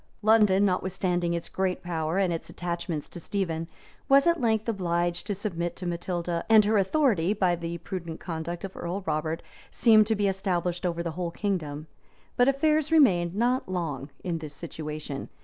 [0.23, 3.67] ]London, notwithstanding its great power, and its attachment to Stephen,
[4.09, 8.63] was at length obliged to submit to Matilda; and her authority, by the prudent conduct
[8.63, 11.85] of Earl Robert, seemed to be established over the whole kingdom;
[12.35, 15.29] but affairs remained not long in this situation.